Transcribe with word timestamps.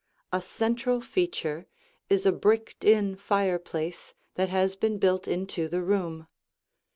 A 0.31 0.41
central 0.41 0.99
feature 0.99 1.67
is 2.09 2.25
a 2.25 2.31
bricked 2.31 2.83
in 2.83 3.15
fireplace 3.15 4.15
that 4.33 4.49
has 4.49 4.75
been 4.75 4.97
built 4.97 5.27
into 5.27 5.67
the 5.67 5.83
room. 5.83 6.25